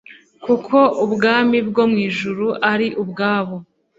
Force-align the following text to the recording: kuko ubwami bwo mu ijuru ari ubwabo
kuko 0.45 0.77
ubwami 1.05 1.57
bwo 1.69 1.83
mu 1.91 1.97
ijuru 2.07 2.45
ari 2.71 2.87
ubwabo 3.01 3.55